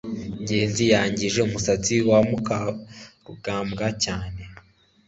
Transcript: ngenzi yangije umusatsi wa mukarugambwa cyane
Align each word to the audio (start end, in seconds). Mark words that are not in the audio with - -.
ngenzi 0.41 0.83
yangije 0.93 1.37
umusatsi 1.47 1.95
wa 2.09 2.19
mukarugambwa 2.29 3.87
cyane 4.03 4.41